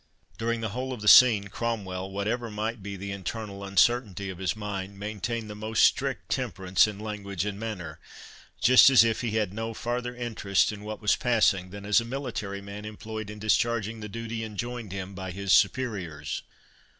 During 0.39 0.61
the 0.61 0.69
whole 0.69 0.93
of 0.93 1.01
the 1.01 1.07
scene, 1.07 1.49
Cromwell, 1.49 2.09
whatever 2.09 2.49
might 2.49 2.81
be 2.81 2.97
the 2.97 3.11
internal 3.11 3.63
uncertainty 3.63 4.31
of 4.31 4.39
his 4.39 4.55
mind, 4.55 4.97
maintained 4.97 5.47
the 5.47 5.53
most 5.53 5.83
strict 5.83 6.31
temperance 6.31 6.87
in 6.87 6.97
language 6.99 7.45
and 7.45 7.59
manner, 7.59 7.99
just 8.59 8.89
as 8.89 9.03
if 9.03 9.21
he 9.21 9.37
had 9.37 9.53
no 9.53 9.75
farther 9.75 10.15
interest 10.15 10.71
in 10.71 10.83
what 10.83 11.03
was 11.03 11.15
passing, 11.15 11.69
than 11.69 11.85
as 11.85 12.01
a 12.01 12.05
military 12.05 12.61
man 12.61 12.83
employed 12.83 13.29
in 13.29 13.37
discharging 13.37 13.99
the 13.99 14.09
duty 14.09 14.43
enjoined 14.43 14.91
him 14.91 15.13
by 15.13 15.29
his 15.29 15.53
superiors. 15.53 16.41